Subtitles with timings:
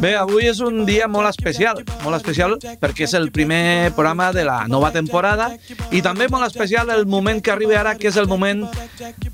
[0.00, 4.44] Bé, avui és un dia molt especial, molt especial perquè és el primer programa de
[4.48, 5.50] la nova temporada
[5.94, 8.64] i també molt especial el moment que arriba ara, que és el moment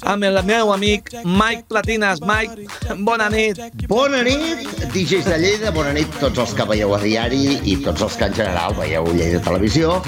[0.02, 2.20] amb el meu amic Mike Platinas.
[2.26, 2.68] Mike,
[3.06, 3.60] bona nit.
[3.88, 8.04] Bona nit, DJs de Lleida, bona nit tots els que veieu a diari i tots
[8.04, 10.00] els que en general veieu Lleida Televisió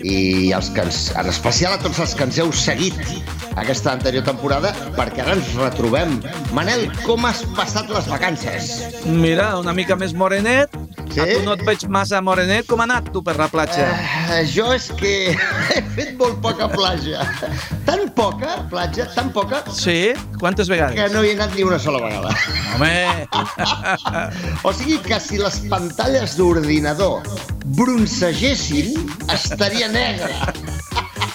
[0.00, 4.24] i els que ens, en especial a tots els que ens heu seguit aquesta anterior
[4.26, 6.18] temporada perquè ara ens retrobem.
[6.56, 8.70] Manel, com has passat les vacances?
[9.06, 10.72] Mira, una mica més morenet.
[11.10, 11.18] Sí?
[11.18, 12.68] A tu no et veig massa morenet.
[12.70, 13.88] Com ha anat tu per la platja?
[14.30, 15.14] Uh, jo és que
[15.74, 17.26] he fet molt poca platja.
[17.88, 20.12] Tan poca platja, tan poca, Sí?
[20.38, 20.94] Quantes vegades?
[20.96, 22.34] que no hi he anat ni una sola vegada.
[22.76, 23.26] Home!
[24.68, 27.22] O sigui que si les pantalles d'ordinador
[27.76, 28.94] broncegessin,
[29.32, 30.34] estaria negre.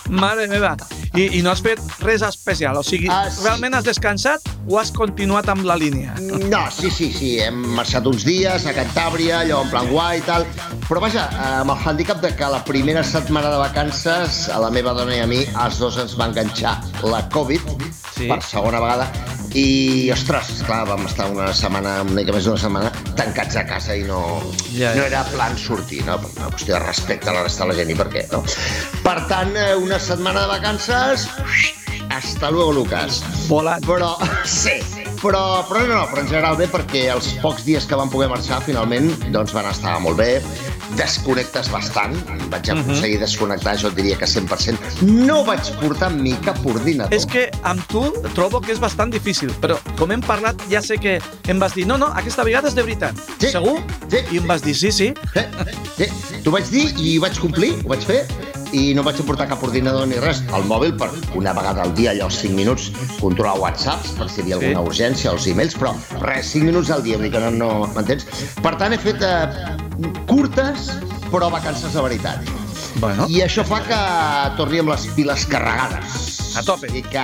[0.09, 0.75] Mare meva.
[1.15, 2.75] I, I no has fet res especial.
[2.77, 3.43] O sigui, Ah, sí.
[3.45, 6.13] realment has descansat o has continuat amb la línia?
[6.21, 10.25] No, sí, sí, sí, hem marxat uns dies a Cantàbria, allò en plan guai i
[10.27, 10.45] tal,
[10.89, 11.25] però vaja,
[11.61, 15.21] amb el hàndicap de que la primera setmana de vacances a la meva dona i
[15.23, 17.61] a mi, els dos ens va enganxar la Covid
[18.15, 18.27] Sí.
[18.29, 19.09] per segona vegada
[19.55, 23.95] i, ostres, esclar, vam estar una setmana, una mica més d'una setmana, tancats a casa
[23.95, 24.19] i no,
[24.73, 24.95] Ja, ja.
[24.99, 26.17] no era plan sortir, no?
[26.19, 28.43] Per una qüestió de respecte a la resta de la gent i per què, no?
[29.05, 31.29] Per tant, eh, una setmana de vacances,
[32.09, 33.23] hasta luego, Lucas.
[33.47, 33.85] Volat.
[33.87, 34.11] Però,
[34.45, 34.75] sí,
[35.21, 38.59] però, però no, però en general bé perquè els pocs dies que van poder marxar
[38.67, 40.41] finalment doncs van estar molt bé,
[40.95, 42.15] desconnectes bastant,
[42.49, 42.79] vaig Mhm.
[42.79, 44.77] aconseguir desconnectar, jo diria que 100%.
[45.01, 47.13] No vaig portar amb mi cap ordinador.
[47.13, 50.97] És que amb tu trobo que és bastant difícil, però com hem parlat ja sé
[50.97, 53.15] que em vas dir no, no, aquesta vegada és de veritat.
[53.39, 53.79] Sí, Segur?
[54.09, 54.17] sí.
[54.31, 55.13] I em vas dir sí, sí.
[55.35, 55.49] Eh,
[55.99, 56.11] eh,
[56.43, 58.27] T'ho vaig dir i vaig complir, ho vaig fer,
[58.75, 60.41] i no vaig portar cap ordinador ni res.
[60.55, 61.07] El mòbil, per
[61.39, 62.89] una vegada al dia, allò, 5 minuts,
[63.21, 64.65] controlar whatsapps, per si hi havia Sí.
[64.73, 67.87] alguna urgència, els e-mails, però res, 5 minuts al dia, vull dir que no, no
[67.95, 68.25] m'entens?
[68.61, 70.91] Per tant, he fet eh, curtes,
[71.31, 72.53] però vacances de veritat.
[72.99, 73.97] Bueno, I això fa que
[74.57, 76.31] torni amb les piles carregades.
[76.55, 76.87] A tope.
[76.95, 77.19] I que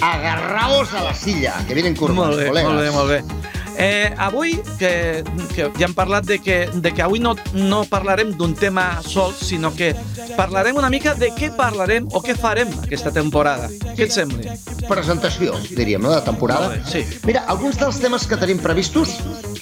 [0.00, 2.64] agarraos a la silla, que vienen curvas, molt bé, col·legues.
[2.68, 3.41] molt bé, molt bé.
[3.82, 5.24] Eh, avui, que,
[5.56, 9.34] que ja hem parlat de que, de que avui no, no parlarem d'un tema sol,
[9.34, 9.90] sinó que
[10.36, 13.72] parlarem una mica de què parlarem o què farem aquesta temporada.
[13.96, 14.54] Què et sembla?
[14.88, 16.68] presentació, diríem, no?, de temporada.
[16.72, 17.02] Bé, sí.
[17.26, 19.14] Mira, alguns dels temes que tenim previstos,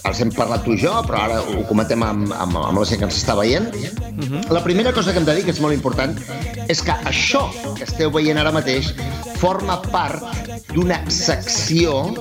[0.05, 3.03] els hem parlat tu i jo, però ara ho comentem amb, amb, amb la gent
[3.03, 3.71] que ens està veient.
[4.11, 4.49] Mhm.
[4.51, 6.17] La primera cosa que hem de dir, que és molt important,
[6.69, 8.93] és que això que esteu veient ara mateix
[9.41, 10.23] forma part
[10.75, 12.15] d'una secció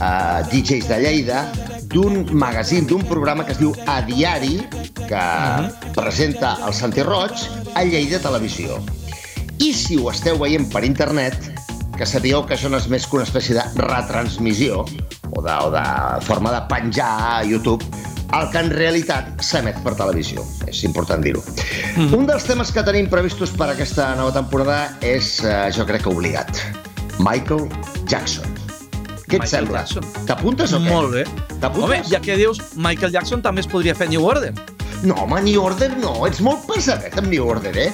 [0.00, 1.44] a DJs de Lleida,
[1.92, 4.60] d'un magazín, d'un programa que es diu A Diari,
[5.06, 5.24] que
[5.94, 8.80] presenta el Santi Roig a Lleida Televisió.
[9.60, 11.36] I si ho esteu veient per internet,
[11.98, 14.86] que sabíeu que això no és més que una espècie de retransmissió
[15.36, 15.84] o de, o de
[16.24, 17.84] forma de penjar a YouTube,
[18.32, 20.44] el que en realitat s'emet per televisió.
[20.70, 21.42] És important dir-ho.
[21.96, 22.14] Mm.
[22.22, 26.14] Un dels temes que tenim previstos per aquesta nova temporada és, eh, jo crec que
[26.14, 26.64] obligat,
[27.18, 27.68] Michael
[28.06, 28.59] Jackson.
[29.30, 29.84] Què et Michael sembla?
[29.86, 30.26] Jackson.
[30.26, 30.90] T'apuntes o què?
[30.90, 31.24] Molt bé.
[31.62, 31.86] T'apuntes?
[31.86, 34.52] Home, ja que dius Michael Jackson també es podria fer New Order.
[35.06, 36.12] No, home, New Order no.
[36.28, 37.88] Ets molt pesadet amb New Order, eh?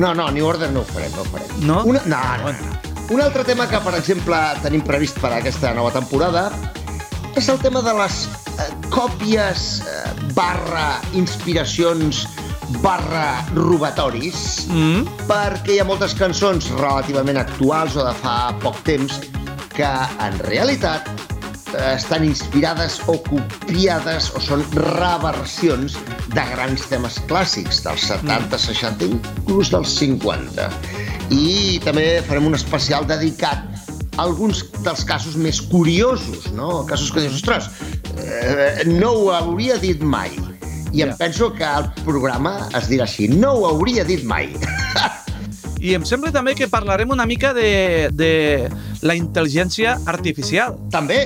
[0.00, 1.52] No, no, New Order no ho farem, no ho farem.
[1.68, 1.82] No?
[1.90, 2.00] Una...
[2.08, 2.78] No, no, no.
[3.12, 6.48] Un altre tema que, per exemple, tenim previst per a aquesta nova temporada
[7.36, 8.16] és el tema de les
[8.56, 12.24] eh, còpies eh, barra inspiracions
[12.82, 15.04] barra robatoris Mm?
[15.28, 19.20] perquè hi ha moltes cançons relativament actuals o de fa poc temps
[19.76, 19.88] que
[20.24, 21.08] en realitat
[21.92, 25.96] estan inspirades o copiades o són reversions
[26.32, 30.70] de grans temes clàssics dels 70, 60 i inclús dels 50.
[31.34, 33.64] I també farem un especial dedicat
[34.16, 36.86] a alguns dels casos més curiosos, no?
[36.88, 37.68] Casos que dius, ostres,
[38.16, 40.32] eh, no ho hauria dit mai.
[40.94, 41.16] I em Ja.
[41.18, 44.54] penso que el programa es dirà així, no ho hauria dit mai.
[45.86, 48.70] I em sembla també que parlarem una mica de, de
[49.06, 50.76] la intel·ligència artificial.
[50.90, 51.20] També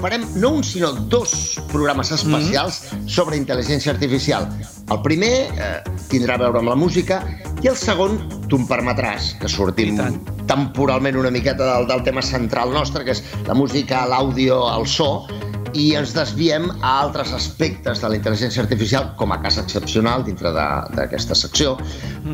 [0.00, 3.08] farem no un, sinó dos programes especials mm -hmm.
[3.08, 4.48] sobre intel·ligència artificial.
[4.90, 7.22] El primer eh, tindrà a veure amb la música
[7.62, 8.18] i el segon,
[8.48, 9.98] tu em permetràs que sortim
[10.46, 15.28] temporalment una miqueta del, del tema central nostre, que és la música, l'àudio, el so,
[15.74, 20.50] i ens desviem a altres aspectes de la intel·ligència artificial, com a cas excepcional dintre
[20.52, 21.76] de- d'aquesta secció,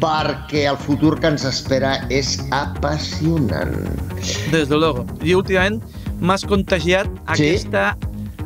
[0.01, 3.77] perquè el futur que ens espera és apassionant.
[4.53, 5.05] Des de luego.
[5.23, 5.83] I últimament
[6.21, 7.51] m'has contagiat Sí?
[7.53, 7.97] aquesta,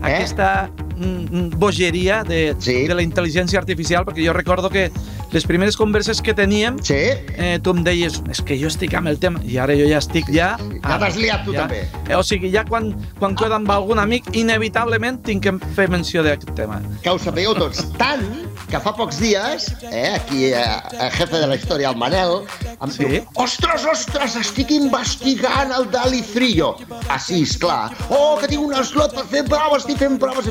[0.02, 2.86] aquesta mm, mm, bogeria de, Sí.
[2.86, 4.90] de la intel·ligència artificial, perquè jo recordo que
[5.32, 6.94] les primeres converses que teníem, Sí?
[6.94, 9.98] eh, tu em deies, és que jo estic amb el tema, i ara jo ja
[9.98, 10.56] estic ja...
[10.82, 11.84] Ja t'has liat tu també.
[12.08, 16.22] Eh, o sigui, ja quan, quan quedo amb algun amic, inevitablement tinc que fer menció
[16.26, 16.80] d'aquest tema.
[17.02, 17.84] Que ho sapigueu tots.
[17.98, 18.24] Tant
[18.70, 20.64] que fa pocs dies, eh, aquí eh,
[21.00, 22.42] el jefe de la història, el Manel,
[22.80, 23.04] em Sí?
[23.04, 26.76] diu, ostres, ostres, estic investigant el Dali Frillo.
[27.08, 27.90] Ah, sí, esclar.
[28.10, 30.50] Oh, que tinc un slot per fer proves, estic fent proves.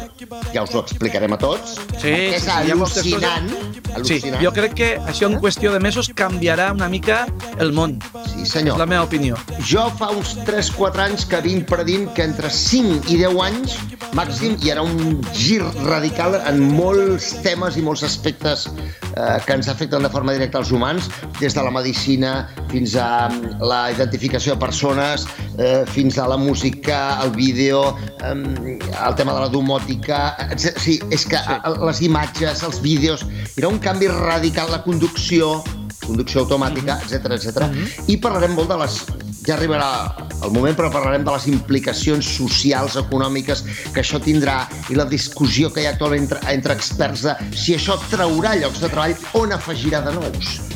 [0.54, 1.78] Ja us ho explicarem a tots.
[2.00, 3.50] Sí, és sí, sí, al·lucinant.
[3.50, 4.42] Sí, al·lucinant.
[4.44, 7.26] jo crec que això en qüestió de mesos canviarà una mica
[7.60, 7.98] el món.
[8.28, 8.78] Sí, És senyor.
[8.80, 9.38] la meva opinió.
[9.66, 13.78] Jo fa uns 3-4 anys que vinc predint que entre 5 i 10 anys
[14.18, 19.70] màxim hi haurà un gir radical en molts temes i molts aspectes eh, que ens
[19.70, 24.56] afecten de forma directa als humans, des de la medicina fins a mm, la identificació
[24.56, 25.28] de persones,
[25.60, 30.36] eh, fins a la música, el vídeo, eh, el tema de la domòtica...
[30.50, 30.78] etc.
[30.80, 31.60] Sí, és que Sí.
[31.86, 33.26] les imatges, els vídeos...
[33.58, 35.64] Haurà un canvi radical, la conducció,
[36.06, 37.68] conducció automàtica, etc etc.
[38.08, 39.02] I parlarem molt de les...
[39.46, 43.64] Ja arribarà el moment, però parlarem de les implicacions socials, econòmiques
[43.94, 44.62] que això tindrà
[44.92, 48.80] i la discussió que hi ha actualment entre, entre experts de si això traurà llocs
[48.84, 50.69] de treball o n'afegirà de nous.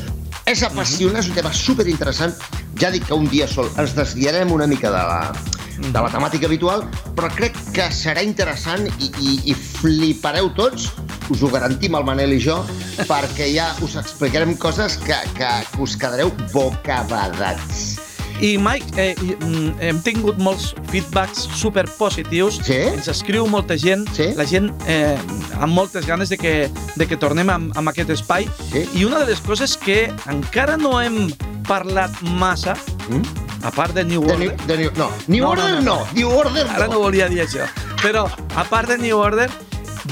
[0.44, 2.34] És apassionant, és un tema superinteressant.
[2.80, 5.32] Ja dic que un dia sol ens desviarem una mica de la,
[5.80, 6.84] de la temàtica habitual,
[7.16, 10.90] però crec que serà interessant i, i, i flipareu tots,
[11.32, 12.60] us ho garantim el Manel i jo,
[13.08, 18.03] perquè ja us explicarem coses que, que us quedareu bocabadats.
[18.40, 22.58] I Mike, eh, mm, hem tingut molts feedbacks super positius.
[22.66, 22.74] Sí?
[22.90, 24.32] Ens escriu molta gent, Sí?
[24.36, 25.16] la gent eh,
[25.60, 28.48] amb moltes ganes de que, de que tornem amb, amb aquest espai.
[28.72, 28.84] Sí.
[28.94, 31.30] I una de les coses que encara no hem
[31.68, 32.76] parlat massa,
[33.08, 33.22] Mm?
[33.64, 35.82] a part de New De, Order, New, de New, no, New No, Order no, no,
[35.82, 36.06] no.
[36.12, 37.00] New Order ara no no.
[37.00, 37.64] volia dir això,
[38.02, 38.26] però
[38.56, 39.48] a part de New Order,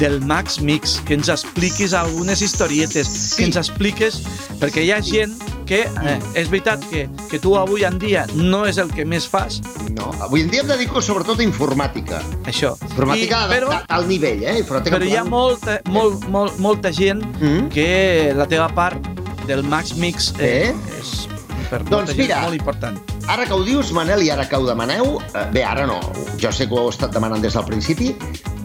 [0.02, 3.36] del Max Mix, que ens expliquis algunes historietes, Sí.
[3.36, 4.18] que ens expliques,
[4.58, 8.64] perquè hi ha gent que eh, és veritat que, que tu avui en dia no
[8.66, 9.60] és el que més fas,
[9.92, 12.18] No, avui en dia em dedico sobretot a informàtica.
[12.48, 12.72] això.
[12.90, 14.58] Informàtica I, però, de, al nivell, eh?
[14.64, 17.68] Informàtica però hi ha molta, molt, molt, molta gent Mm?
[17.70, 18.98] que la teva part
[19.46, 20.74] del Max Mix eh, Eh?
[20.98, 21.28] és
[21.70, 22.40] per Doncs mira.
[22.42, 22.98] molt important.
[23.28, 26.00] Ara que ho dius, Manel, i ara que ho demaneu, eh, bé, ara no,
[26.40, 28.16] jo sé que ho heu estat demanant des del principi,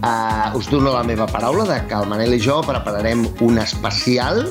[0.04, 4.46] eh, us dono la meva paraula de que el Manel i jo prepararem un especial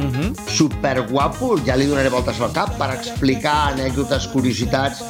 [0.00, 0.32] Uh -huh.
[0.48, 5.02] superguapo, ja li donaré voltes al cap, per explicar anècdotes, curiositats,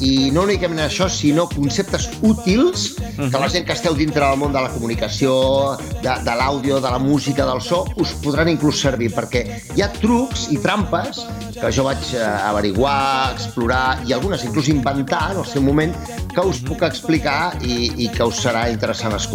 [0.00, 4.52] i no únicament això, sinó conceptes útils que la gent que esteu dintre del món
[4.52, 9.14] de la comunicació, de, de l'àudio, de la música, del so, us podran inclús servir,
[9.14, 11.24] perquè hi ha trucs i trampes
[11.54, 15.94] que jo vaig eh, averiguar, explorar i algunes inclús inventar en el seu moment
[16.34, 19.33] que us puc explicar i, i que us serà interessant escoltar.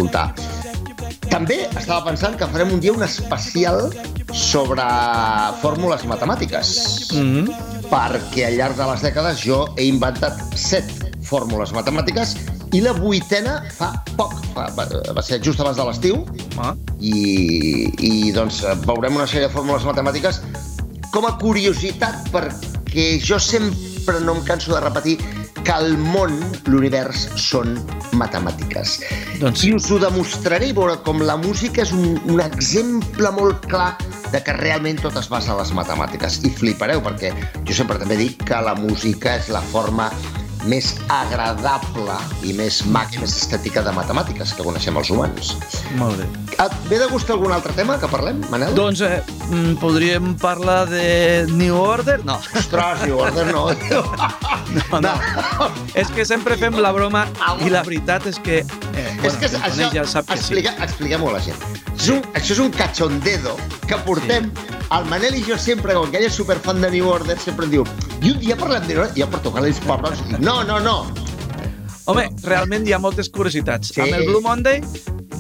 [1.30, 3.90] També estava pensant que farem un dia un especial
[4.34, 4.84] sobre
[5.62, 7.56] fórmules matemàtiques, Uh -huh.
[7.90, 10.86] perquè al llarg de les dècades jo he inventat set
[11.24, 12.36] fórmules matemàtiques
[12.72, 14.86] i la vuitena fa poc, fa, va,
[15.16, 16.26] va ser just abans de l'estiu,
[16.58, 16.76] Ah.
[17.00, 20.42] i, i doncs veurem una sèrie de fórmules matemàtiques
[21.12, 25.18] com a curiositat perquè jo sempre no em canso de repetir
[25.66, 26.36] que el món,
[26.70, 27.78] l'univers, són
[28.20, 29.00] matemàtiques.
[29.42, 33.94] Doncs I us ho demostraré veure com la música és un, un exemple molt clar
[34.34, 36.42] de que realment tot es basa en les matemàtiques.
[36.46, 37.34] I flipareu, perquè
[37.64, 40.10] jo sempre també dic que la música és la forma
[40.68, 45.54] més agradable i més max, més estètica de matemàtiques que coneixem els humans.
[46.00, 46.28] Molt bé.
[46.60, 48.76] Et ve de gust algun altre tema que parlem, Manel?
[48.78, 52.20] Doncs eh, mm, podríem parlar de New Order?
[52.28, 52.40] No.
[52.52, 53.70] Ostres, New Order no.
[54.74, 55.14] No, no.
[56.00, 57.26] És que sempre fem la broma
[57.66, 58.60] i la veritat és que...
[58.94, 60.44] Eh, és que això, ja sap que sí.
[60.44, 61.64] explica, expliquem-ho a la gent.
[61.96, 63.56] És un, això és un cachondeo
[63.88, 64.52] que portem.
[64.96, 67.78] El Manel i jo sempre, com que ell és superfan de New Order, sempre em
[67.78, 67.88] diu
[68.20, 70.80] i un dia parlem de New Order, i jo per tocar les pobres, no, no,
[70.84, 70.98] no.
[72.10, 73.94] Home, realment hi ha moltes curiositats.
[73.94, 74.02] Sí.
[74.02, 74.82] Amb el Blue Monday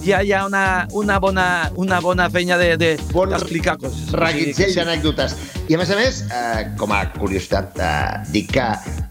[0.03, 4.11] ja hi ha una, una, bona, una bona feina de, de, Bon d'explicar coses.
[4.15, 4.79] Reguitzell sí.
[4.79, 5.35] d'anècdotes.
[5.69, 8.67] I a més a més, eh, com a curiositat, eh, dic que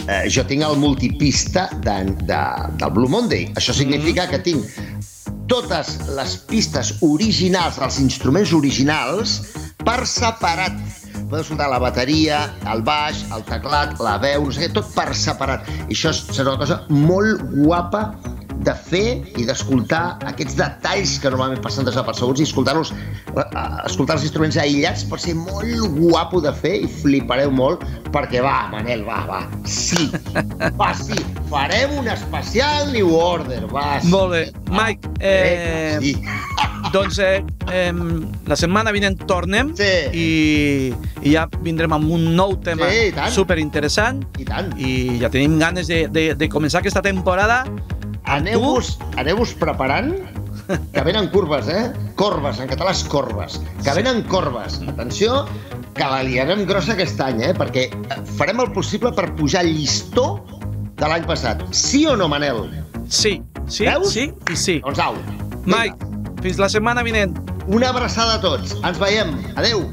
[0.08, 2.40] eh, jo tinc el multipista de, de,
[2.80, 3.50] del Blue Monday.
[3.54, 4.30] Això significa Mm.
[4.30, 4.64] que tinc
[5.48, 9.38] totes les pistes originals, els instruments originals,
[9.84, 10.74] per separat.
[11.28, 15.14] Podeu escoltar la bateria, el baix, el teclat, la veu, no sé què, tot per
[15.16, 15.66] separat.
[15.88, 18.14] I això és- serà una cosa molt guapa
[18.66, 19.04] de fer
[19.38, 23.44] i d'escoltar aquests detalls que normalment passen desapercebuts i escoltar-los, eh,
[23.86, 27.84] escoltar els instruments aïllats pot ser molt guapo de fer i flipareu molt
[28.14, 30.08] perquè va, Manel, va, va, sí,
[30.80, 31.18] va, sí,
[31.52, 34.10] farem un especial New Order, va, sí.
[34.12, 34.42] Molt bé.
[34.74, 36.90] Mike, eh, Vinga, sí.
[36.94, 37.92] doncs eh, eh,
[38.48, 39.92] la setmana vinent tornem Sí.
[40.18, 40.28] i,
[41.22, 44.72] i ja vindrem amb un nou tema Sí, superinteressant I tant.
[44.80, 47.62] i ja tenim ganes de, de, de començar aquesta temporada
[48.28, 50.12] Aneu-vos aneu preparant
[50.92, 51.92] que venen curves, eh?
[52.20, 53.56] Corbes, en català és corbes.
[53.84, 54.80] Que venen corbes.
[54.92, 55.46] Atenció,
[55.96, 57.54] que la liarem grossa aquest any, eh?
[57.56, 60.26] Perquè eh, farem el possible per pujar el llistó
[60.98, 61.64] de l'any passat.
[61.72, 62.66] Sí o no, Manel?
[63.08, 64.12] sí, sí, Veus?
[64.12, 65.16] sí i sí Doncs au.
[65.64, 65.96] Mike,
[66.44, 67.32] fins la setmana vinent
[67.68, 68.76] Una abraçada a tots.
[68.84, 69.32] Ens veiem.
[69.56, 69.86] Adeu.